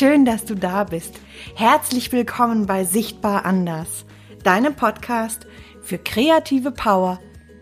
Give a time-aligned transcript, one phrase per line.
[0.00, 1.20] Schön, dass du da bist.
[1.56, 4.06] Herzlich willkommen bei Sichtbar Anders,
[4.42, 5.46] deinem Podcast
[5.82, 7.20] für kreative Power,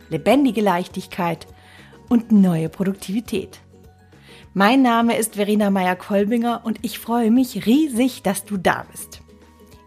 [0.09, 1.49] lebendige Leichtigkeit
[2.09, 3.59] und neue Produktivität.
[4.55, 9.21] Mein Name ist Verena Meyer-Kolbinger und ich freue mich riesig, dass du da bist.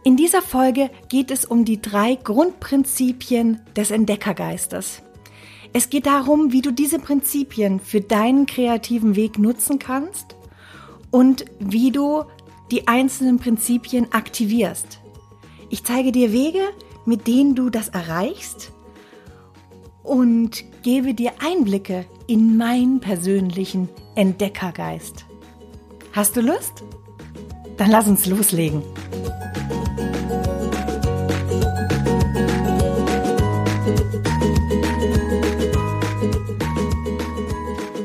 [0.03, 5.01] In dieser Folge geht es um die drei Grundprinzipien des Entdeckergeistes.
[5.71, 10.35] Es geht darum, wie du diese Prinzipien für deinen kreativen Weg nutzen kannst
[11.11, 12.23] und wie du
[12.71, 15.01] die einzelnen Prinzipien aktivierst.
[15.69, 16.61] Ich zeige dir Wege,
[17.05, 18.71] mit denen du das erreichst
[20.03, 25.25] und gebe dir Einblicke in meinen persönlichen Entdeckergeist.
[26.13, 26.83] Hast du Lust?
[27.77, 28.83] Dann lass uns loslegen.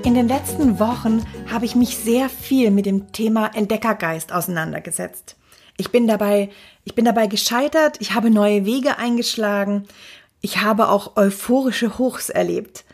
[0.05, 1.23] In den letzten Wochen
[1.57, 5.37] habe ich mich sehr viel mit dem Thema Entdeckergeist auseinandergesetzt.
[5.79, 6.51] Ich bin dabei,
[6.85, 9.89] ich bin dabei gescheitert, ich habe neue Wege eingeschlagen,
[10.43, 12.85] ich habe auch euphorische Hochs erlebt.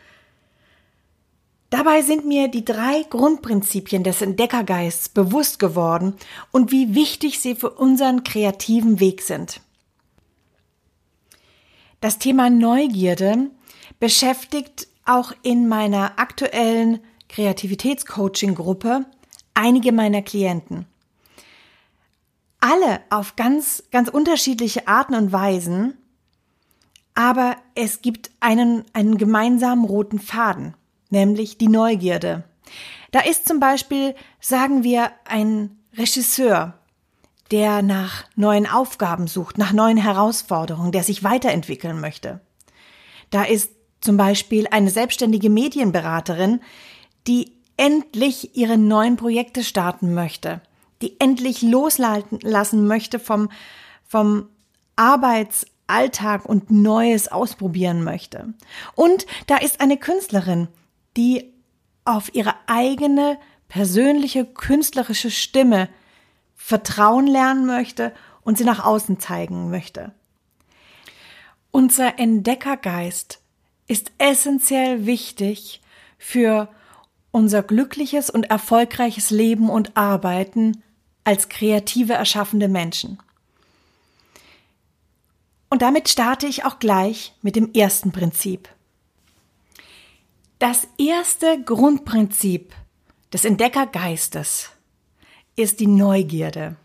[1.71, 6.15] Dabei sind mir die drei Grundprinzipien des Entdeckergeists bewusst geworden
[6.53, 9.61] und wie wichtig sie für unseren kreativen Weg sind.
[12.01, 13.51] Das Thema Neugierde
[13.99, 17.01] beschäftigt auch in meiner aktuellen
[17.33, 19.07] Kreativitätscoaching-Gruppe
[19.55, 20.87] einige meiner Klienten.
[22.61, 25.97] Alle auf ganz, ganz unterschiedliche Arten und Weisen,
[27.15, 30.75] aber es gibt einen, einen gemeinsamen roten Faden,
[31.11, 32.45] nämlich die Neugierde.
[33.11, 36.79] Da ist zum Beispiel, sagen wir, ein Regisseur,
[37.51, 42.41] der nach neuen Aufgaben sucht, nach neuen Herausforderungen, der sich weiterentwickeln möchte.
[43.31, 46.61] Da ist zum Beispiel eine selbstständige Medienberaterin,
[47.27, 50.61] die endlich ihre neuen Projekte starten möchte,
[51.01, 53.51] die endlich loslassen möchte vom,
[54.07, 54.49] vom
[54.97, 58.55] Arbeitsalltag und Neues ausprobieren möchte.
[58.95, 60.69] Und da ist eine Künstlerin,
[61.17, 61.53] die
[62.05, 65.89] auf ihre eigene persönliche künstlerische Stimme
[66.55, 70.13] vertrauen lernen möchte und sie nach außen zeigen möchte.
[71.71, 73.41] Unser Entdeckergeist
[73.87, 75.81] ist essentiell wichtig
[76.19, 76.69] für
[77.33, 80.83] unser glückliches und erfolgreiches Leben und Arbeiten
[81.25, 83.19] als kreative erschaffende Menschen.
[85.71, 88.69] Und damit starte ich auch gleich mit dem ersten Prinzip.
[90.59, 92.75] Das erste Grundprinzip
[93.33, 94.71] des Entdeckergeistes
[95.57, 96.77] ist die Neugierde.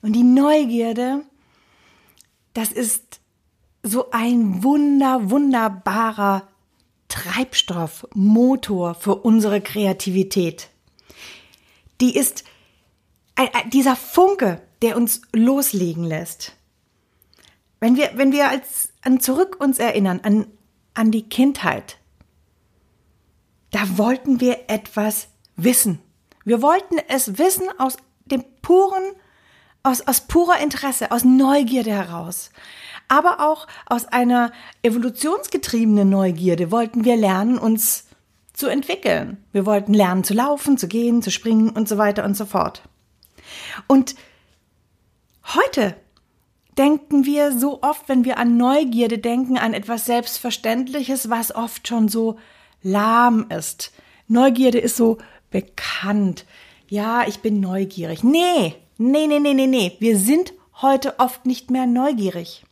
[0.00, 1.22] Und die Neugierde,
[2.54, 3.20] das ist
[3.82, 6.48] so ein wunder, wunderbarer
[7.14, 10.68] Treibstoff, Motor für unsere Kreativität.
[12.00, 12.42] Die ist
[13.72, 16.56] dieser Funke, der uns loslegen lässt.
[17.78, 20.48] Wenn wir, wenn wir als, an zurück uns erinnern, an,
[20.94, 21.98] an die Kindheit,
[23.70, 26.00] da wollten wir etwas wissen.
[26.44, 29.04] Wir wollten es wissen aus dem puren,
[29.84, 32.50] aus, aus purer Interesse, aus Neugierde heraus
[33.08, 38.06] aber auch aus einer evolutionsgetriebenen Neugierde wollten wir lernen, uns
[38.52, 39.44] zu entwickeln.
[39.52, 42.82] Wir wollten lernen zu laufen, zu gehen, zu springen und so weiter und so fort.
[43.86, 44.14] Und
[45.54, 45.96] heute
[46.78, 52.08] denken wir so oft, wenn wir an Neugierde denken, an etwas Selbstverständliches, was oft schon
[52.08, 52.38] so
[52.82, 53.92] lahm ist.
[54.28, 55.18] Neugierde ist so
[55.50, 56.46] bekannt.
[56.88, 58.24] Ja, ich bin neugierig.
[58.24, 59.96] Nee, nee, nee, nee, nee, nee.
[60.00, 62.64] Wir sind heute oft nicht mehr neugierig.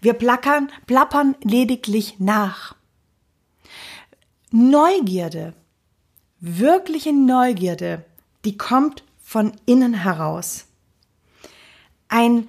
[0.00, 2.74] Wir plackern, plappern lediglich nach.
[4.50, 5.54] Neugierde,
[6.40, 8.04] wirkliche Neugierde,
[8.44, 10.66] die kommt von innen heraus.
[12.08, 12.48] Ein,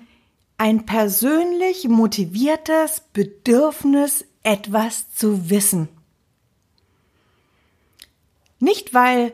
[0.57, 5.87] ein persönlich motiviertes Bedürfnis, etwas zu wissen.
[8.59, 9.33] Nicht, weil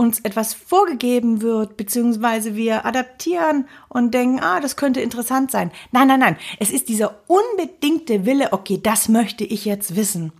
[0.00, 5.70] uns etwas vorgegeben wird, beziehungsweise wir adaptieren und denken, ah, das könnte interessant sein.
[5.92, 6.36] Nein, nein, nein.
[6.58, 10.32] Es ist dieser unbedingte Wille, okay, das möchte ich jetzt wissen.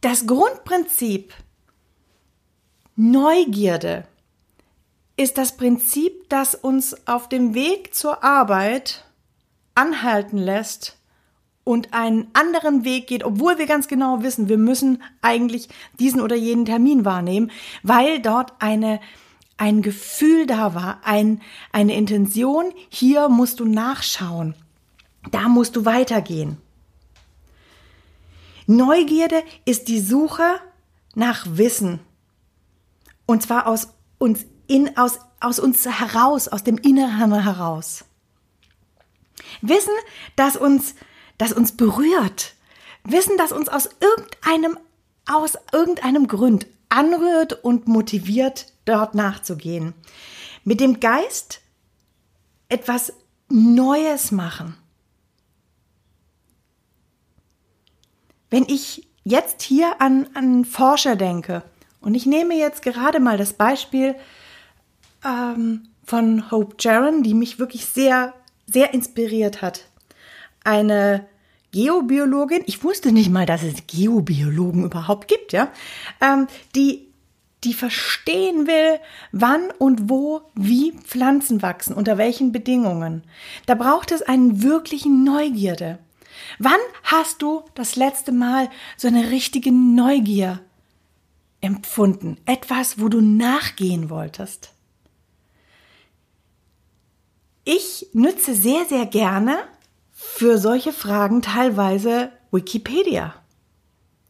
[0.00, 1.34] Das Grundprinzip
[2.96, 4.08] Neugierde
[5.18, 9.04] ist das Prinzip, das uns auf dem Weg zur Arbeit
[9.74, 10.95] anhalten lässt
[11.66, 15.68] und einen anderen Weg geht, obwohl wir ganz genau wissen, wir müssen eigentlich
[15.98, 17.50] diesen oder jenen Termin wahrnehmen,
[17.82, 19.00] weil dort eine
[19.58, 21.40] ein Gefühl da war, ein,
[21.72, 24.54] eine Intention, hier musst du nachschauen,
[25.30, 26.58] da musst du weitergehen.
[28.66, 30.60] Neugierde ist die Suche
[31.14, 32.00] nach Wissen.
[33.24, 38.04] Und zwar aus uns in, aus, aus uns heraus, aus dem Inneren heraus.
[39.62, 39.92] Wissen,
[40.36, 40.94] das uns,
[41.38, 42.54] das uns berührt.
[43.04, 44.78] Wissen, das uns aus irgendeinem,
[45.26, 49.94] aus irgendeinem Grund anrührt und motiviert, dort nachzugehen.
[50.64, 51.60] Mit dem Geist
[52.68, 53.12] etwas
[53.48, 54.76] Neues machen.
[58.50, 61.62] Wenn ich jetzt hier an, an Forscher denke,
[62.00, 64.14] und ich nehme jetzt gerade mal das Beispiel
[65.24, 68.32] ähm, von Hope Jaron, die mich wirklich sehr,
[68.66, 69.86] sehr inspiriert hat.
[70.66, 71.28] Eine
[71.70, 75.70] Geobiologin, ich wusste nicht mal, dass es Geobiologen überhaupt gibt, ja,
[76.20, 77.06] ähm, die,
[77.62, 78.98] die verstehen will,
[79.30, 83.22] wann und wo, wie Pflanzen wachsen, unter welchen Bedingungen.
[83.66, 86.00] Da braucht es einen wirklichen Neugierde.
[86.58, 90.58] Wann hast du das letzte Mal so eine richtige Neugier
[91.60, 92.38] empfunden?
[92.44, 94.72] Etwas, wo du nachgehen wolltest?
[97.64, 99.58] Ich nütze sehr, sehr gerne
[100.34, 103.34] für solche Fragen teilweise Wikipedia.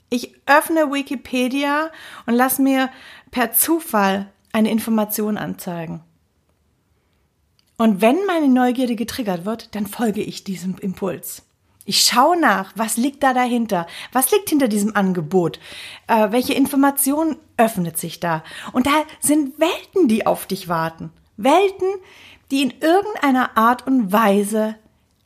[0.09, 1.91] Ich öffne Wikipedia
[2.27, 2.91] und lass mir
[3.33, 6.03] per Zufall eine Information anzeigen.
[7.77, 11.43] Und wenn meine Neugierde getriggert wird, dann folge ich diesem Impuls.
[11.85, 13.87] Ich schaue nach, was liegt da dahinter?
[14.13, 15.61] Was liegt hinter diesem Angebot?
[16.07, 18.43] Äh, welche Information öffnet sich da?
[18.73, 21.11] Und da sind Welten, die auf dich warten.
[21.37, 21.89] Welten,
[22.51, 24.77] die in irgendeiner Art und Weise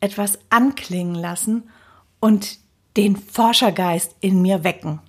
[0.01, 1.71] etwas anklingen lassen
[2.21, 2.59] und
[2.97, 5.01] den Forschergeist in mir wecken.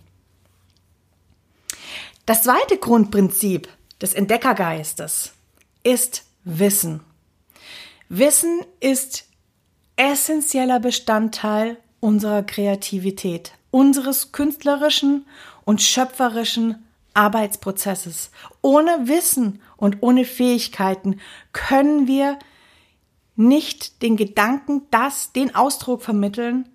[2.26, 3.68] Das zweite Grundprinzip
[4.02, 5.34] des Entdeckergeistes
[5.84, 7.02] ist Wissen.
[8.10, 9.26] Wissen ist
[9.96, 15.26] essentieller Bestandteil unserer Kreativität, unseres künstlerischen
[15.66, 18.32] und schöpferischen Arbeitsprozesses.
[18.62, 21.20] Ohne Wissen und ohne Fähigkeiten
[21.54, 22.40] können wir
[23.36, 26.70] nicht den Gedanken, das, den Ausdruck vermitteln,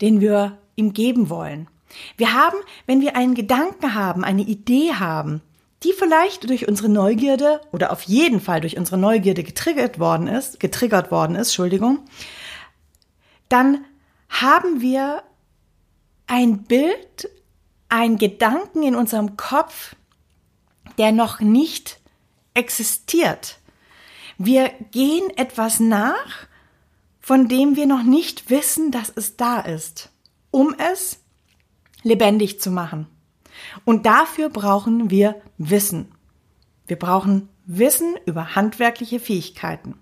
[0.00, 1.68] den wir ihm geben wollen.
[2.16, 2.56] Wir haben,
[2.86, 5.42] wenn wir einen Gedanken haben, eine Idee haben,
[5.82, 10.58] die vielleicht durch unsere Neugierde oder auf jeden Fall durch unsere Neugierde getriggert worden ist,
[10.58, 12.00] getriggert worden ist, Entschuldigung,
[13.48, 13.84] dann
[14.28, 15.22] haben wir
[16.26, 17.28] ein Bild,
[17.88, 19.94] ein Gedanken in unserem Kopf,
[20.98, 22.00] der noch nicht
[22.54, 23.58] existiert.
[24.38, 26.46] Wir gehen etwas nach,
[27.20, 30.10] von dem wir noch nicht wissen, dass es da ist,
[30.50, 31.20] um es
[32.02, 33.06] lebendig zu machen.
[33.84, 36.12] Und dafür brauchen wir Wissen.
[36.86, 39.98] Wir brauchen Wissen über handwerkliche Fähigkeiten.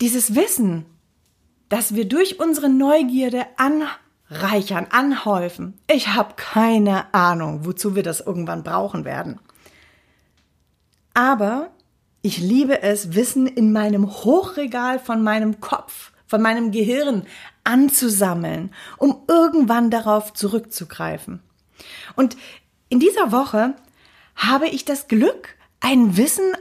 [0.00, 0.84] Dieses Wissen,
[1.68, 8.64] das wir durch unsere Neugierde anreichern, anhäufen, ich habe keine Ahnung, wozu wir das irgendwann
[8.64, 9.38] brauchen werden.
[11.14, 11.70] Aber
[12.22, 17.26] ich liebe es, Wissen in meinem Hochregal von meinem Kopf, von meinem Gehirn
[17.62, 21.40] anzusammeln, um irgendwann darauf zurückzugreifen.
[22.16, 22.36] Und
[22.88, 23.74] in dieser Woche
[24.36, 26.52] habe ich das Glück, ein Wissen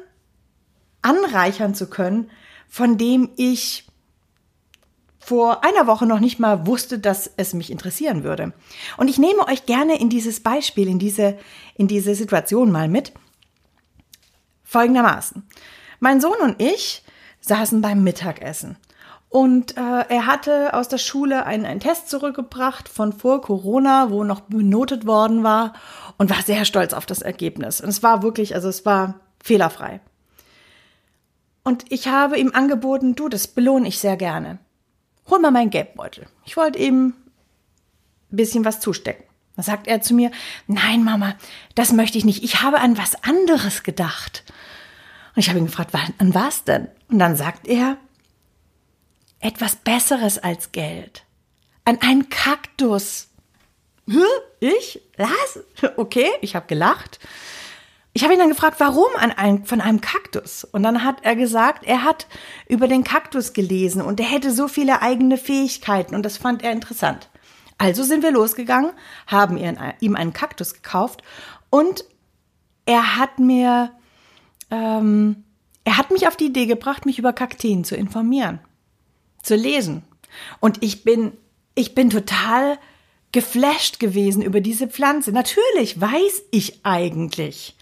[1.01, 2.29] anreichern zu können,
[2.67, 3.87] von dem ich
[5.19, 8.51] vor einer Woche noch nicht mal wusste, dass es mich interessieren würde.
[8.97, 11.37] Und ich nehme euch gerne in dieses Beispiel, in diese,
[11.75, 13.13] in diese Situation mal mit.
[14.73, 15.43] Folgendermaßen.
[15.99, 17.03] Mein Sohn und ich
[17.41, 18.77] saßen beim Mittagessen.
[19.29, 24.23] Und äh, er hatte aus der Schule einen, einen Test zurückgebracht von vor Corona, wo
[24.23, 25.73] noch benotet worden war
[26.17, 27.81] und war sehr stolz auf das Ergebnis.
[27.81, 30.01] Und es war wirklich, also es war fehlerfrei.
[31.63, 34.57] Und ich habe ihm angeboten, du, das belohne ich sehr gerne.
[35.29, 36.25] Hol mal meinen Geldbeutel.
[36.45, 37.09] Ich wollte eben
[38.31, 39.25] ein bisschen was zustecken.
[39.55, 40.31] Da sagt er zu mir,
[40.67, 41.35] nein, Mama,
[41.75, 42.43] das möchte ich nicht.
[42.43, 44.43] Ich habe an was anderes gedacht.
[45.35, 46.87] Und ich habe ihn gefragt, an was denn?
[47.09, 47.97] Und dann sagt er,
[49.39, 51.23] etwas Besseres als Geld.
[51.85, 53.29] An einen Kaktus.
[54.59, 55.01] Ich?
[55.17, 55.59] Was?
[55.97, 57.19] Okay, ich habe gelacht.
[58.13, 60.63] Ich habe ihn dann gefragt, warum an einem, von einem Kaktus?
[60.63, 62.27] Und dann hat er gesagt, er hat
[62.67, 66.71] über den Kaktus gelesen und er hätte so viele eigene Fähigkeiten und das fand er
[66.71, 67.29] interessant.
[67.77, 68.91] Also sind wir losgegangen,
[69.27, 69.57] haben
[69.99, 71.23] ihm einen Kaktus gekauft
[71.69, 72.05] und
[72.85, 73.91] er hat mir
[74.71, 75.43] ähm,
[75.83, 78.59] er hat mich auf die Idee gebracht, mich über Kakteen zu informieren,
[79.41, 80.03] zu lesen.
[80.59, 81.33] Und ich bin,
[81.75, 82.79] ich bin total
[83.31, 85.31] geflasht gewesen über diese Pflanze.
[85.31, 87.75] Natürlich weiß ich eigentlich.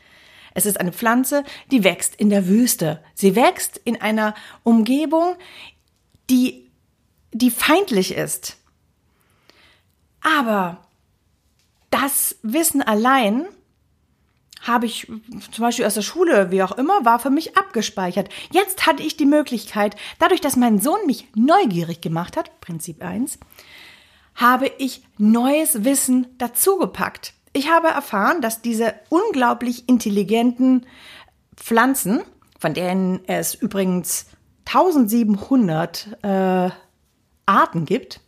[0.54, 3.04] Es ist eine Pflanze, die wächst in der Wüste.
[3.14, 4.34] Sie wächst in einer
[4.64, 5.36] Umgebung,
[6.30, 6.70] die,
[7.32, 8.58] die feindlich ist.
[10.22, 10.78] Aber
[11.90, 13.46] das Wissen allein
[14.62, 15.08] habe ich
[15.52, 18.30] zum Beispiel aus der Schule, wie auch immer, war für mich abgespeichert.
[18.52, 23.40] Jetzt hatte ich die Möglichkeit, dadurch, dass mein Sohn mich neugierig gemacht hat, Prinzip 1,
[24.36, 27.34] habe ich neues Wissen dazugepackt.
[27.54, 30.86] Ich habe erfahren, dass diese unglaublich intelligenten
[31.56, 32.22] Pflanzen,
[32.60, 34.28] von denen es übrigens
[34.66, 36.70] 1700 äh,
[37.46, 38.21] Arten gibt,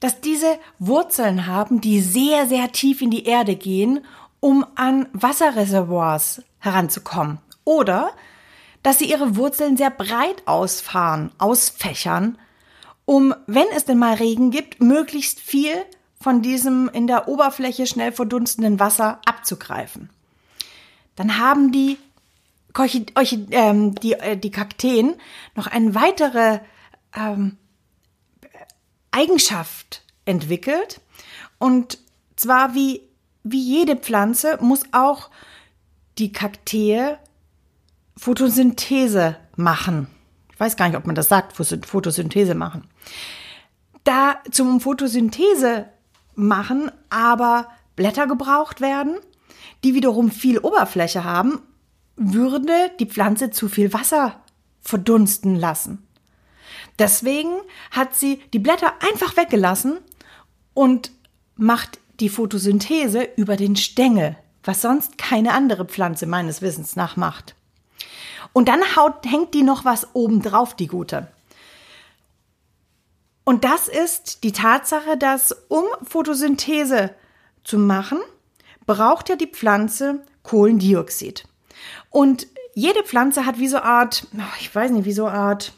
[0.00, 4.00] dass diese Wurzeln haben, die sehr, sehr tief in die Erde gehen
[4.40, 7.38] um an Wasserreservoirs heranzukommen.
[7.64, 8.10] Oder
[8.82, 12.38] dass sie ihre Wurzeln sehr breit ausfahren, ausfächern,
[13.04, 15.74] um, wenn es denn mal Regen gibt, möglichst viel
[16.18, 20.10] von diesem in der Oberfläche schnell verdunstenden Wasser abzugreifen.
[21.16, 21.98] Dann haben die,
[23.50, 25.16] ähm, die, äh, die Kakteen
[25.54, 26.60] noch eine weitere
[27.14, 27.56] ähm,
[29.10, 31.00] Eigenschaft entwickelt,
[31.58, 31.98] und
[32.36, 33.02] zwar wie
[33.42, 35.30] wie jede Pflanze muss auch
[36.18, 37.16] die Kaktee
[38.16, 40.08] Photosynthese machen.
[40.52, 42.88] Ich weiß gar nicht, ob man das sagt, Photosynthese machen.
[44.04, 45.86] Da zum Photosynthese
[46.34, 49.16] machen aber Blätter gebraucht werden,
[49.84, 51.60] die wiederum viel Oberfläche haben,
[52.16, 54.42] würde die Pflanze zu viel Wasser
[54.82, 56.06] verdunsten lassen.
[57.00, 57.50] Deswegen
[57.90, 59.98] hat sie die Blätter einfach weggelassen
[60.74, 61.10] und
[61.56, 67.54] macht die Photosynthese über den Stängel, was sonst keine andere Pflanze meines Wissens nach macht.
[68.52, 71.28] Und dann haut, hängt die noch was oben drauf, die gute.
[73.44, 77.14] Und das ist die Tatsache, dass um Photosynthese
[77.64, 78.18] zu machen,
[78.84, 81.44] braucht ja die Pflanze Kohlendioxid.
[82.10, 84.26] Und jede Pflanze hat wie so eine Art,
[84.60, 85.72] ich weiß nicht, wie so eine Art,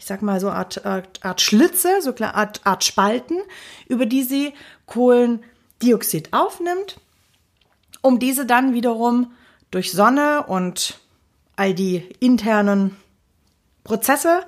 [0.00, 3.36] ich sag mal so eine Art, Art, Art Schlitze, so eine Art, Art Spalten,
[3.86, 4.54] über die sie
[4.86, 5.44] Kohlen
[5.82, 6.98] Dioxid aufnimmt,
[8.00, 9.34] um diese dann wiederum
[9.70, 10.98] durch Sonne und
[11.54, 12.96] all die internen
[13.84, 14.46] Prozesse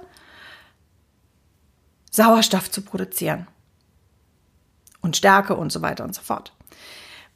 [2.10, 3.46] Sauerstoff zu produzieren.
[5.02, 6.54] Und Stärke und so weiter und so fort.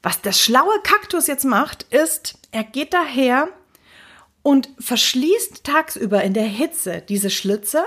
[0.02, 3.48] Was der schlaue Kaktus jetzt macht, ist, er geht daher
[4.42, 7.84] und verschließt tagsüber in der Hitze diese Schlitze,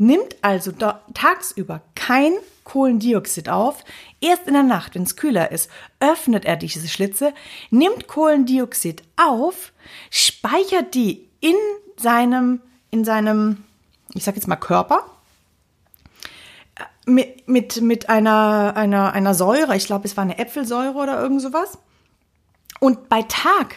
[0.00, 0.72] nimmt also
[1.12, 2.32] tagsüber kein
[2.64, 3.84] Kohlendioxid auf.
[4.20, 7.34] Erst in der Nacht, wenn es kühler ist, öffnet er diese Schlitze,
[7.70, 9.72] nimmt Kohlendioxid auf,
[10.10, 11.54] speichert die in
[11.96, 13.64] seinem, in seinem,
[14.14, 15.04] ich sag jetzt mal Körper,
[16.76, 21.20] äh, mit, mit, mit einer, einer, einer Säure, ich glaube, es war eine Äpfelsäure oder
[21.20, 21.76] irgend sowas.
[22.78, 23.76] Und bei Tag,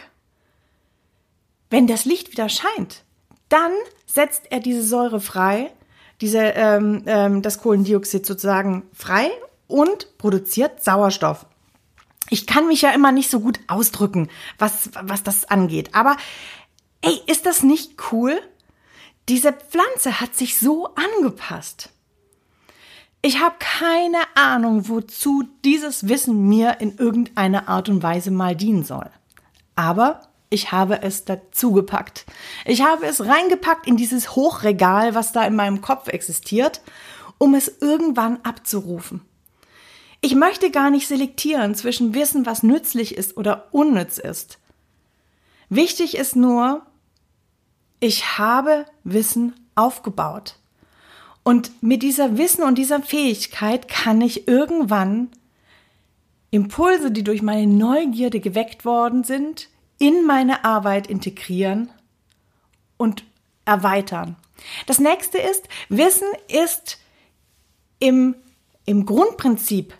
[1.68, 3.02] wenn das Licht wieder scheint,
[3.50, 3.72] dann
[4.06, 5.70] setzt er diese Säure frei
[6.20, 9.30] diese, ähm, ähm, das Kohlendioxid sozusagen frei
[9.66, 11.46] und produziert Sauerstoff.
[12.30, 14.28] Ich kann mich ja immer nicht so gut ausdrücken,
[14.58, 15.94] was, was das angeht.
[15.94, 16.16] Aber
[17.02, 18.40] ey, ist das nicht cool?
[19.28, 21.90] Diese Pflanze hat sich so angepasst.
[23.22, 28.84] Ich habe keine Ahnung, wozu dieses Wissen mir in irgendeiner Art und Weise mal dienen
[28.84, 29.10] soll.
[29.76, 30.20] Aber
[30.54, 32.26] ich habe es dazugepackt.
[32.64, 36.80] Ich habe es reingepackt in dieses Hochregal, was da in meinem Kopf existiert,
[37.38, 39.20] um es irgendwann abzurufen.
[40.20, 44.58] Ich möchte gar nicht selektieren zwischen Wissen, was nützlich ist oder unnütz ist.
[45.68, 46.86] Wichtig ist nur,
[47.98, 50.54] ich habe Wissen aufgebaut.
[51.42, 55.30] Und mit dieser Wissen und dieser Fähigkeit kann ich irgendwann
[56.52, 61.90] Impulse, die durch meine Neugierde geweckt worden sind, in meine Arbeit integrieren
[62.96, 63.24] und
[63.64, 64.36] erweitern.
[64.86, 66.98] Das nächste ist, Wissen ist
[67.98, 68.34] im,
[68.86, 69.94] im Grundprinzip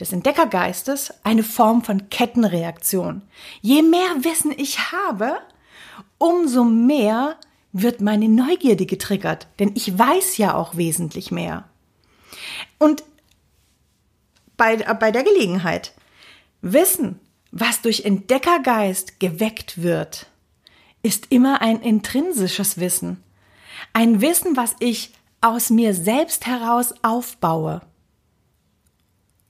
[0.00, 3.22] des Entdeckergeistes eine Form von Kettenreaktion.
[3.60, 5.38] Je mehr Wissen ich habe,
[6.18, 7.36] umso mehr
[7.72, 11.68] wird meine Neugierde getriggert, denn ich weiß ja auch wesentlich mehr.
[12.78, 13.02] Und
[14.56, 15.92] bei, bei der Gelegenheit,
[16.60, 17.18] Wissen
[17.52, 20.26] was durch Entdeckergeist geweckt wird,
[21.02, 23.22] ist immer ein intrinsisches Wissen.
[23.92, 27.82] Ein Wissen, was ich aus mir selbst heraus aufbaue.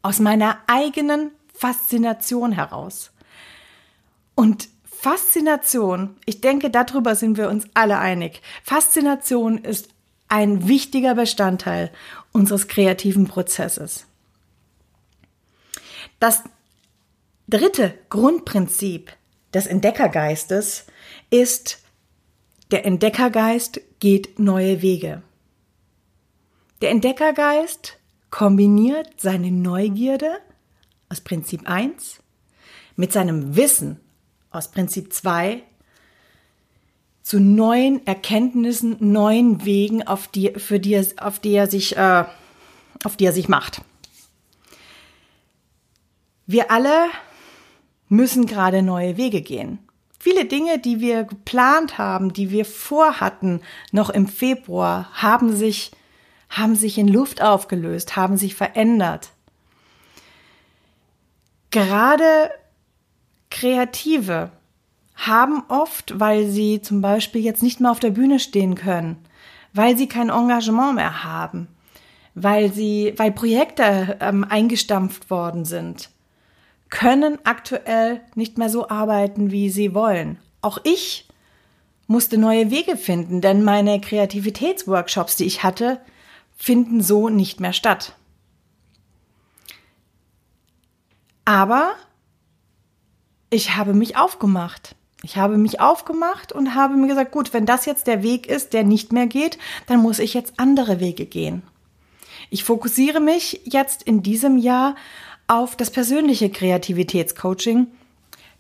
[0.03, 3.13] Aus meiner eigenen Faszination heraus.
[4.35, 8.43] Und Faszination, ich denke, darüber sind wir uns alle einig.
[8.65, 9.91] Faszination ist
[10.29, 11.93] ein wichtiger Bestandteil
[12.33, 14.07] unseres kreativen Prozesses.
[16.19, 16.43] Das
[17.53, 19.13] dritte Grundprinzip
[19.53, 20.87] des Entdeckergeistes
[21.29, 21.83] ist,
[22.71, 25.23] der Entdeckergeist geht neue Wege.
[26.81, 27.99] Der Entdeckergeist
[28.31, 30.39] kombiniert seine Neugierde
[31.11, 32.21] aus Prinzip 1
[32.97, 34.01] mit seinem Wissen
[34.51, 35.63] aus Prinzip 2
[37.23, 42.25] zu neuen Erkenntnissen, neuen Wegen, auf die, für die, auf die er sich, äh,
[43.05, 43.83] auf die er sich macht.
[46.47, 47.11] Wir alle
[48.13, 49.79] müssen gerade neue Wege gehen.
[50.19, 55.93] Viele Dinge, die wir geplant haben, die wir vorhatten, noch im Februar, haben sich,
[56.51, 59.31] haben sich in Luft aufgelöst, haben sich verändert.
[61.71, 62.51] Gerade
[63.51, 64.51] Kreative
[65.17, 69.17] haben oft, weil sie zum Beispiel jetzt nicht mehr auf der Bühne stehen können,
[69.73, 71.67] weil sie kein Engagement mehr haben,
[72.35, 76.11] weil sie, weil Projekte ähm, eingestampft worden sind,
[76.93, 80.39] können aktuell nicht mehr so arbeiten, wie sie wollen.
[80.61, 81.27] Auch ich
[82.07, 86.01] musste neue Wege finden, denn meine Kreativitätsworkshops, die ich hatte,
[86.55, 88.15] finden so nicht mehr statt.
[91.47, 91.95] Aber
[93.49, 94.95] ich habe mich aufgemacht.
[95.23, 98.75] Ich habe mich aufgemacht und habe mir gesagt, gut, wenn das jetzt der Weg ist,
[98.75, 99.57] der nicht mehr geht,
[99.87, 101.63] dann muss ich jetzt andere Wege gehen.
[102.51, 104.95] Ich fokussiere mich jetzt in diesem Jahr
[105.47, 107.89] auf das persönliche Kreativitätscoaching,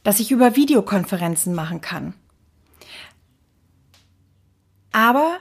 [0.03, 2.15] das ich über Videokonferenzen machen kann.
[4.93, 5.39] Aber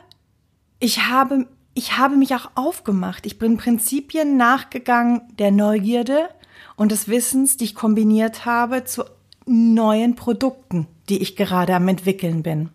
[0.80, 3.26] ich habe, ich habe mich auch aufgemacht.
[3.26, 6.30] Ich bin Prinzipien nachgegangen der Neugierde
[6.76, 9.04] und des Wissens, die ich kombiniert habe zu
[9.46, 12.70] neuen Produkten, die ich gerade am entwickeln bin.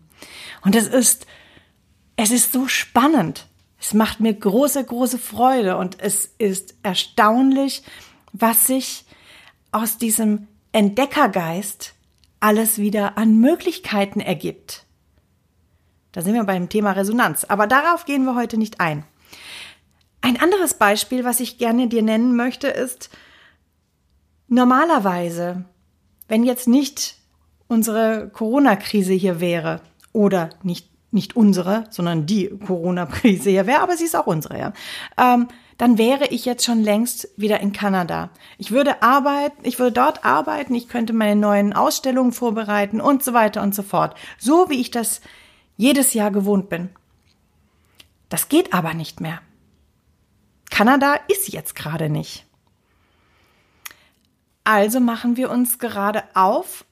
[0.65, 1.27] Und es ist,
[2.17, 3.47] es ist so spannend.
[3.81, 7.83] Es macht mir große, große Freude und es ist erstaunlich,
[8.41, 9.05] was sich
[9.73, 11.95] aus diesem Entdeckergeist
[12.41, 14.85] alles wieder an Möglichkeiten ergibt.
[16.13, 19.05] Da sind wir beim Thema Resonanz, aber darauf gehen wir heute nicht ein.
[20.21, 23.11] Ein anderes Beispiel, was ich gerne dir nennen möchte, ist
[24.49, 25.65] normalerweise
[26.29, 27.17] wenn jetzt nicht
[27.69, 29.81] unsere Corona-Krise hier wäre
[30.13, 34.73] oder nicht nicht unsere, sondern die Corona-Krise hier wäre, aber sie ist auch unsere, ja.
[35.19, 35.49] Ähm,
[35.79, 38.31] dann wäre ich jetzt schon längst wieder in Kanada.
[38.57, 43.33] Ich würde arbeiten, ich würde dort arbeiten, ich könnte meine neuen Ausstellungen vorbereiten und so
[43.35, 44.17] weiter und so fort.
[44.39, 45.21] So wie ich das
[45.77, 46.91] jedes Jahr gewohnt bin.
[48.29, 49.41] Das geht aber nicht mehr.
[50.71, 52.47] Kanada ist jetzt gerade nicht.
[54.65, 56.85] Also machen wir uns gerade auf,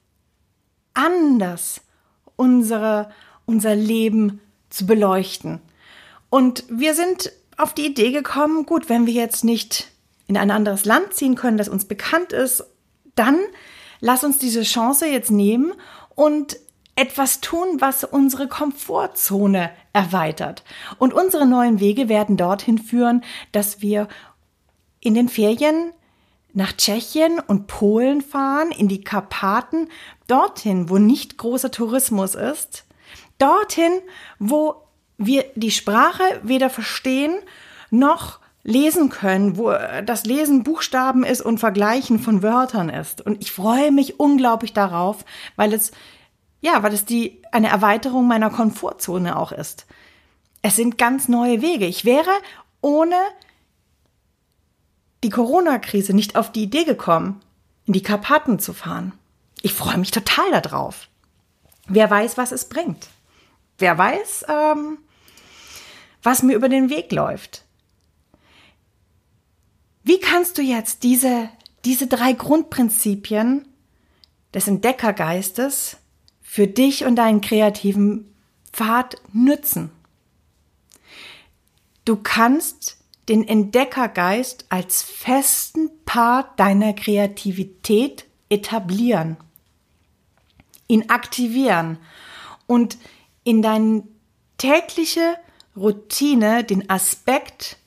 [0.92, 1.80] anders
[2.36, 3.10] unsere,
[3.46, 5.60] unser Leben zu beleuchten.
[6.30, 9.90] Und wir sind auf die Idee gekommen, gut, wenn wir jetzt nicht
[10.26, 12.64] in ein anderes Land ziehen können, das uns bekannt ist,
[13.14, 13.38] dann
[14.00, 15.72] lass uns diese Chance jetzt nehmen
[16.14, 16.56] und
[16.96, 20.62] etwas tun, was unsere Komfortzone erweitert.
[20.98, 24.08] Und unsere neuen Wege werden dorthin führen, dass wir
[25.00, 25.92] in den Ferien
[26.52, 29.88] nach Tschechien und Polen fahren, in die Karpaten,
[30.28, 32.83] dorthin, wo nicht großer Tourismus ist,
[33.44, 33.92] dorthin,
[34.38, 34.76] wo
[35.18, 37.38] wir die Sprache weder verstehen
[37.90, 39.72] noch lesen können, wo
[40.04, 43.20] das Lesen Buchstaben ist und Vergleichen von Wörtern ist.
[43.20, 45.24] Und ich freue mich unglaublich darauf,
[45.56, 45.92] weil es,
[46.62, 49.86] ja, weil es die, eine Erweiterung meiner Komfortzone auch ist.
[50.62, 51.86] Es sind ganz neue Wege.
[51.86, 52.30] Ich wäre
[52.80, 53.16] ohne
[55.22, 57.40] die Corona-Krise nicht auf die Idee gekommen,
[57.84, 59.12] in die Karpaten zu fahren.
[59.60, 61.08] Ich freue mich total darauf.
[61.86, 63.08] Wer weiß, was es bringt.
[63.78, 64.98] Wer weiß, ähm,
[66.22, 67.64] was mir über den Weg läuft.
[70.02, 71.48] Wie kannst du jetzt diese,
[71.84, 73.66] diese drei Grundprinzipien
[74.52, 75.96] des Entdeckergeistes
[76.42, 78.34] für dich und deinen kreativen
[78.72, 79.90] Pfad nützen?
[82.04, 89.38] Du kannst den Entdeckergeist als festen Part deiner Kreativität etablieren,
[90.86, 91.98] ihn aktivieren
[92.66, 92.98] und
[93.44, 94.02] in deine
[94.58, 95.36] tägliche
[95.76, 97.78] Routine den Aspekt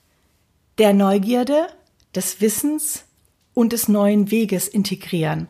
[0.77, 1.67] der Neugierde,
[2.15, 3.05] des Wissens
[3.53, 5.47] und des neuen Weges integrieren.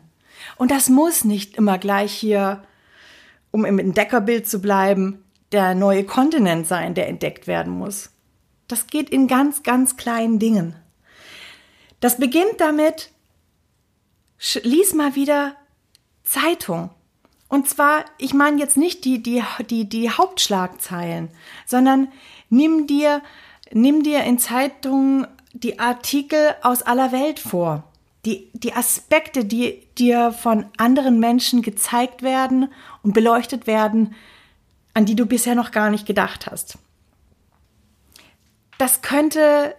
[0.56, 2.62] Und das muss nicht immer gleich hier,
[3.50, 8.10] um im Entdeckerbild zu bleiben, der neue Kontinent sein, der entdeckt werden muss.
[8.66, 10.76] Das geht in ganz, ganz kleinen Dingen.
[12.00, 13.10] Das beginnt damit,
[14.62, 15.56] lies mal wieder
[16.22, 16.90] Zeitung.
[17.48, 21.30] Und zwar, ich meine jetzt nicht die, die, die, die Hauptschlagzeilen,
[21.66, 22.08] sondern
[22.50, 23.22] nimm dir,
[23.72, 27.84] nimm dir in Zeitungen die Artikel aus aller Welt vor.
[28.24, 32.70] Die, die Aspekte, die dir von anderen Menschen gezeigt werden
[33.02, 34.14] und beleuchtet werden,
[34.92, 36.76] an die du bisher noch gar nicht gedacht hast.
[38.76, 39.74] Das könnte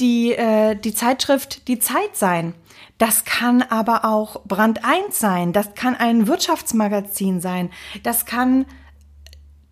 [0.00, 2.54] die, äh, die Zeitschrift Die Zeit sein.
[2.98, 5.52] Das kann aber auch Brand 1 sein.
[5.52, 7.70] Das kann ein Wirtschaftsmagazin sein.
[8.02, 8.66] Das kann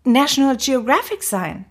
[0.03, 1.65] National Geographic sein.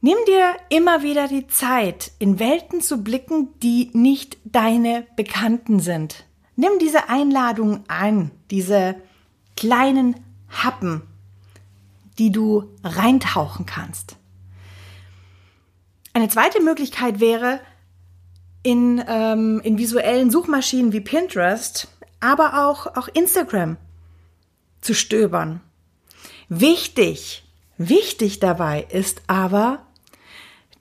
[0.00, 6.24] Nimm dir immer wieder die Zeit, in Welten zu blicken, die nicht deine Bekannten sind.
[6.56, 8.96] Nimm diese Einladung an, diese
[9.56, 10.16] kleinen
[10.48, 11.02] Happen,
[12.18, 14.16] die du reintauchen kannst.
[16.12, 17.60] Eine zweite Möglichkeit wäre,
[18.62, 21.88] in, ähm, in visuellen Suchmaschinen wie Pinterest,
[22.20, 23.76] aber auch, auch Instagram
[24.80, 25.60] zu stöbern.
[26.48, 27.44] Wichtig,
[27.78, 29.84] wichtig dabei ist aber,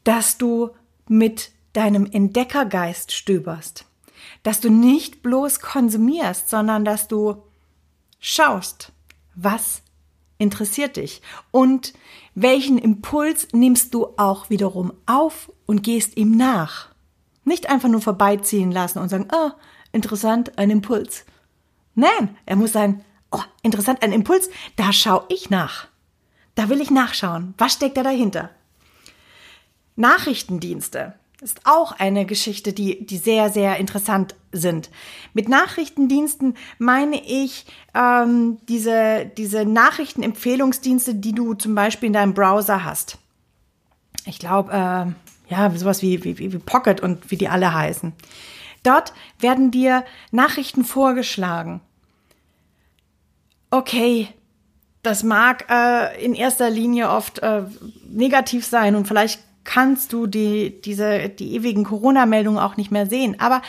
[0.04, 0.72] dass du
[1.08, 3.86] mit deinem Entdeckergeist stöberst.
[4.44, 7.44] Dass du nicht bloß konsumierst, sondern dass du
[8.20, 8.92] schaust,
[9.34, 9.82] was
[10.38, 11.94] interessiert dich und
[12.36, 16.90] welchen Impuls nimmst du auch wiederum auf und gehst ihm nach.
[17.44, 19.52] Nicht einfach nur vorbeiziehen lassen und sagen, oh,
[19.92, 21.26] interessant, ein Impuls.
[21.96, 25.88] Nein, er muss sein, oh, interessant, ein Impuls, da schaue ich nach.
[26.56, 27.54] Da will ich nachschauen.
[27.58, 28.50] Was steckt da dahinter?
[29.96, 34.92] Nachrichtendienste ist auch eine Geschichte, die, die sehr, sehr interessant sind.
[35.34, 42.84] Mit Nachrichtendiensten meine ich ähm, diese, diese Nachrichtenempfehlungsdienste, die du zum Beispiel in deinem Browser
[42.84, 43.18] hast.
[44.26, 48.14] Ich glaube, äh, ja, sowas wie, wie, wie Pocket und wie die alle heißen.
[48.84, 51.82] Dort werden dir Nachrichten vorgeschlagen.
[53.72, 54.28] Okay,
[55.02, 57.64] das mag äh, in erster Linie oft äh,
[58.08, 63.40] negativ sein und vielleicht kannst du die, diese, die ewigen Corona-Meldungen auch nicht mehr sehen.
[63.40, 63.62] Aber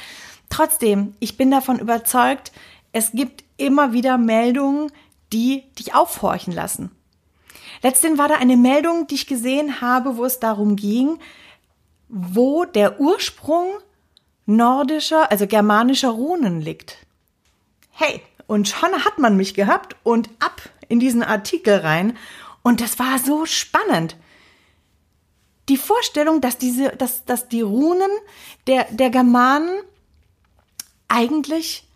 [0.48, 2.52] trotzdem, ich bin davon überzeugt,
[2.92, 4.90] es gibt immer wieder Meldungen,
[5.32, 6.90] die dich aufhorchen lassen.
[7.82, 11.18] Letztendlich war da eine Meldung, die ich gesehen habe, wo es darum ging,
[12.08, 13.66] wo der Ursprung
[14.46, 16.98] nordischer, also germanischer Runen liegt.
[17.90, 22.16] Hey, und schon hat man mich gehabt und ab in diesen Artikel rein.
[22.62, 24.16] Und das war so spannend
[25.68, 28.10] die Vorstellung, dass diese, dass, dass die Runen
[28.66, 29.70] der, der Germanen
[31.08, 31.88] eigentlich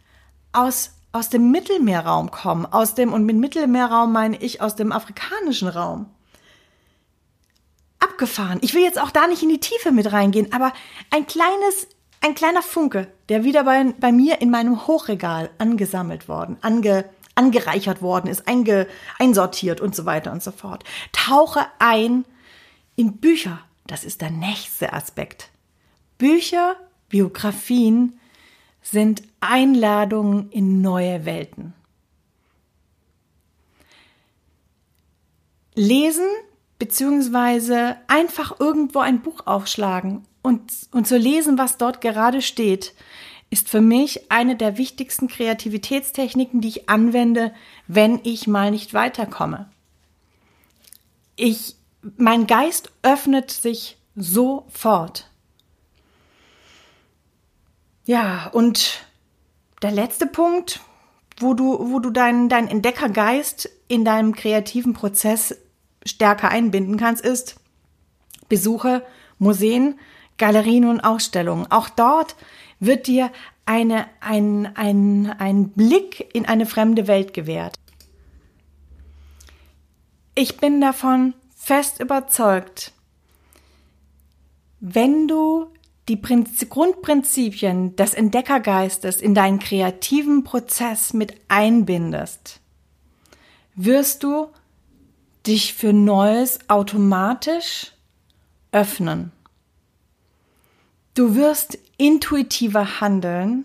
[0.52, 5.68] aus, aus dem Mittelmeerraum kommen, aus dem, und mit Mittelmeerraum meine ich aus dem afrikanischen
[5.68, 6.06] Raum.
[7.98, 8.58] Abgefahren.
[8.62, 10.72] Ich will jetzt auch da nicht in die Tiefe mit reingehen, aber
[11.10, 11.88] ein kleines,
[12.20, 18.00] ein kleiner Funke, der wieder bei, bei mir in meinem Hochregal angesammelt worden, ange, angereichert
[18.00, 18.86] worden ist, einge,
[19.18, 20.84] einsortiert und so weiter und so fort.
[21.12, 22.24] Tauche ein
[22.96, 25.50] in Bücher, das ist der nächste Aspekt.
[26.18, 26.76] Bücher,
[27.08, 28.18] Biografien
[28.82, 31.74] sind Einladungen in neue Welten.
[35.74, 36.26] Lesen
[36.78, 42.94] beziehungsweise einfach irgendwo ein Buch aufschlagen und, und zu lesen, was dort gerade steht,
[43.50, 47.52] ist für mich eine der wichtigsten Kreativitätstechniken, die ich anwende,
[47.86, 49.70] wenn ich mal nicht weiterkomme.
[51.36, 51.75] Ich
[52.16, 55.30] mein Geist öffnet sich sofort.
[58.04, 59.04] Ja, und
[59.82, 60.80] der letzte Punkt,
[61.38, 65.56] wo du, wo du deinen, deinen Entdeckergeist in deinem kreativen Prozess
[66.04, 67.56] stärker einbinden kannst, ist
[68.48, 69.04] Besuche
[69.38, 69.98] Museen,
[70.38, 71.70] Galerien und Ausstellungen.
[71.70, 72.36] Auch dort
[72.78, 73.32] wird dir
[73.64, 77.76] eine, ein, ein, ein Blick in eine fremde Welt gewährt.
[80.36, 81.34] Ich bin davon
[81.66, 82.92] fest überzeugt,
[84.78, 85.66] wenn du
[86.08, 92.60] die Prinzip Grundprinzipien des Entdeckergeistes in deinen kreativen Prozess mit einbindest,
[93.74, 94.46] wirst du
[95.48, 97.90] dich für Neues automatisch
[98.70, 99.32] öffnen.
[101.14, 103.64] Du wirst intuitiver handeln.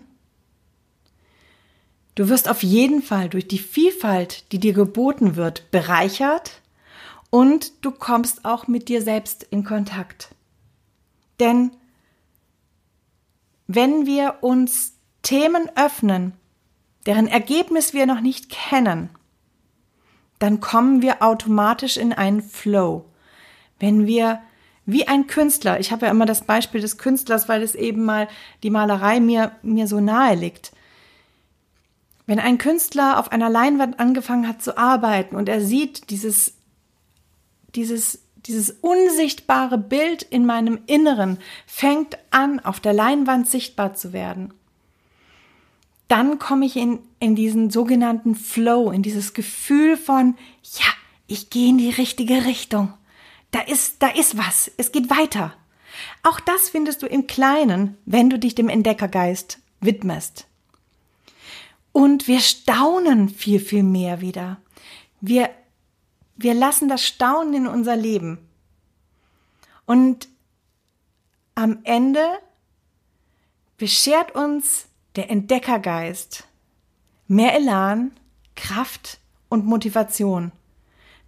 [2.16, 6.61] Du wirst auf jeden Fall durch die Vielfalt, die dir geboten wird, bereichert
[7.32, 10.34] und du kommst auch mit dir selbst in Kontakt.
[11.40, 11.70] Denn
[13.66, 16.34] wenn wir uns Themen öffnen,
[17.06, 19.08] deren Ergebnis wir noch nicht kennen,
[20.40, 23.06] dann kommen wir automatisch in einen Flow.
[23.78, 24.42] Wenn wir
[24.84, 28.28] wie ein Künstler, ich habe ja immer das Beispiel des Künstlers, weil es eben mal
[28.62, 30.72] die Malerei mir, mir so nahe liegt.
[32.26, 36.58] Wenn ein Künstler auf einer Leinwand angefangen hat zu arbeiten und er sieht dieses
[37.74, 44.52] dieses, dieses unsichtbare Bild in meinem Inneren fängt an, auf der Leinwand sichtbar zu werden.
[46.08, 50.86] Dann komme ich in, in diesen sogenannten Flow, in dieses Gefühl von, ja,
[51.26, 52.92] ich gehe in die richtige Richtung.
[53.50, 54.70] Da ist, da ist was.
[54.76, 55.54] Es geht weiter.
[56.22, 60.46] Auch das findest du im Kleinen, wenn du dich dem Entdeckergeist widmest.
[61.92, 64.58] Und wir staunen viel, viel mehr wieder.
[65.20, 65.50] Wir,
[66.42, 68.38] wir lassen das Staunen in unser Leben.
[69.86, 70.28] Und
[71.54, 72.24] am Ende
[73.76, 76.44] beschert uns der Entdeckergeist
[77.28, 78.12] mehr Elan,
[78.54, 80.52] Kraft und Motivation.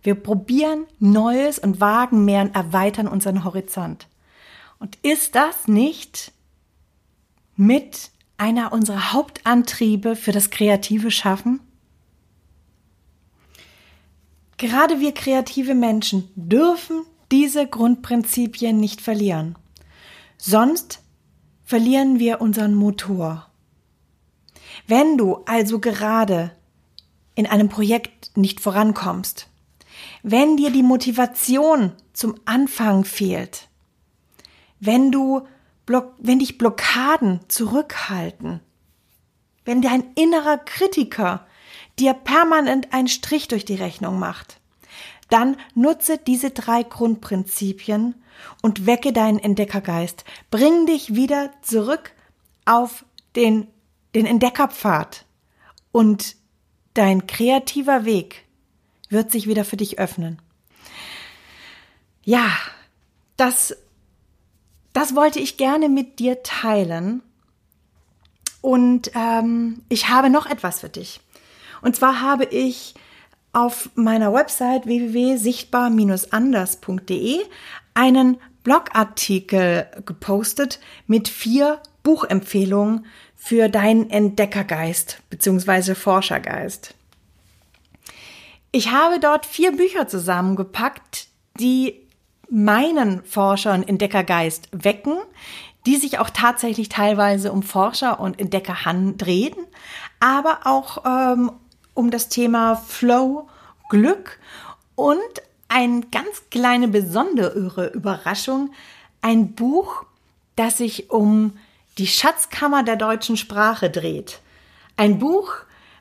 [0.03, 4.07] Wir probieren Neues und wagen mehr und erweitern unseren Horizont.
[4.79, 6.33] Und ist das nicht
[7.57, 11.61] mit einer unserer Hauptantriebe für das kreative Schaffen?
[14.65, 19.57] Gerade wir kreative Menschen dürfen diese Grundprinzipien nicht verlieren.
[20.39, 21.03] Sonst
[21.65, 23.51] verlieren wir unseren Motor.
[24.87, 26.51] Wenn du also gerade
[27.35, 29.49] in einem Projekt nicht vorankommst,
[30.23, 33.69] wenn dir die Motivation zum Anfang fehlt,
[34.81, 35.47] wenn du
[36.17, 38.61] wenn dich Blockaden zurückhalten,
[39.67, 41.47] wenn dein innerer Kritiker
[41.99, 44.61] dir permanent einen Strich durch die Rechnung macht,
[45.31, 48.15] dann nutze diese drei Grundprinzipien
[48.63, 50.25] und wecke deinen Entdeckergeist.
[50.51, 52.13] Bring dich wieder zurück
[52.65, 53.05] auf
[53.37, 53.67] den,
[54.15, 55.25] den Entdeckerpfad
[55.93, 56.37] und
[56.95, 58.45] dein kreativer Weg
[59.09, 60.41] wird sich wieder für dich öffnen.
[62.25, 62.51] Ja,
[63.37, 63.77] das
[64.95, 67.21] das wollte ich gerne mit dir teilen.
[68.63, 71.21] Und ähm, ich habe noch etwas für dich.
[71.85, 72.95] Und zwar habe ich
[73.53, 77.41] auf meiner Website www.sichtbar-anders.de
[77.93, 83.05] einen Blogartikel gepostet mit vier Buchempfehlungen
[83.37, 85.95] für deinen Entdeckergeist bzw.
[85.95, 86.95] Forschergeist.
[88.73, 91.27] Ich habe dort vier Bücher zusammengepackt,
[91.61, 92.01] die
[92.49, 95.19] meinen Forscher- und Entdeckergeist wecken,
[95.85, 99.55] die sich auch tatsächlich teilweise um Forscher und Entdecker drehen,
[100.19, 101.53] aber auch ähm,
[101.95, 103.49] um das Thema Flow,
[103.89, 104.39] Glück
[104.95, 105.21] und
[105.69, 108.73] eine ganz kleine besondere Überraschung,
[109.23, 110.05] ein Buch,
[110.57, 111.57] das sich um
[111.99, 114.41] die Schatzkammer der deutschen Sprache dreht.
[114.97, 115.53] Ein Buch,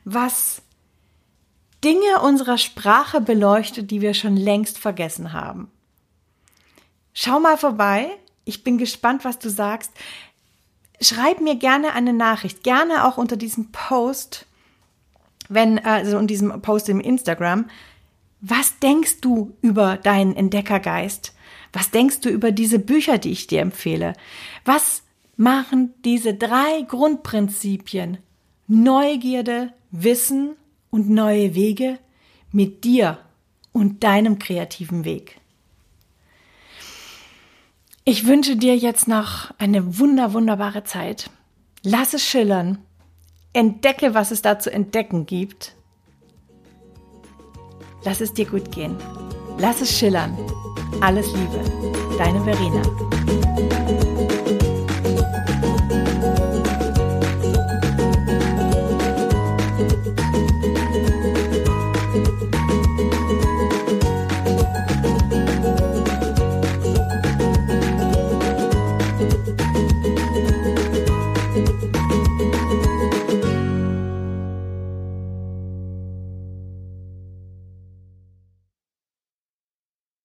[0.04, 0.62] was
[1.82, 5.70] Dinge unserer Sprache beleuchtet, die wir schon längst vergessen haben.
[7.12, 8.10] Schau mal vorbei.
[8.44, 9.92] Ich bin gespannt, was du sagst.
[11.00, 14.46] Schreib mir gerne eine Nachricht, gerne auch unter diesem Post,
[15.48, 17.66] wenn, also in diesem Post im Instagram.
[18.40, 21.34] Was denkst du über deinen Entdeckergeist?
[21.72, 24.14] Was denkst du über diese Bücher, die ich dir empfehle?
[24.64, 25.02] Was
[25.36, 28.18] machen diese drei Grundprinzipien
[28.66, 30.56] Neugierde, Wissen
[30.90, 31.98] und neue Wege
[32.50, 33.18] mit dir
[33.72, 35.40] und deinem kreativen Weg?
[38.04, 41.30] Ich wünsche dir jetzt noch eine wunder, wunderbare Zeit.
[41.82, 42.78] Lass es schillern.
[43.54, 45.76] Entdecke, was es da zu entdecken gibt.
[48.04, 48.96] Lass es dir gut gehen.
[49.58, 50.36] Lass es schillern.
[51.00, 51.60] Alles Liebe.
[52.18, 53.83] Deine Verena.